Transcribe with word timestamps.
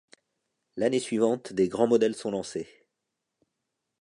L'année 0.77 0.99
suivante, 0.99 1.53
des 1.53 1.69
grands 1.69 1.85
modèles 1.85 2.15
sont 2.15 2.31
lancés. 2.31 2.67